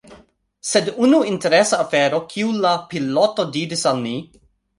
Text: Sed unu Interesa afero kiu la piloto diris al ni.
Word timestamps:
Sed 0.69 0.87
unu 1.07 1.19
Interesa 1.31 1.79
afero 1.83 2.23
kiu 2.33 2.57
la 2.65 2.73
piloto 2.95 3.47
diris 3.59 3.87
al 3.93 4.03
ni. 4.09 4.17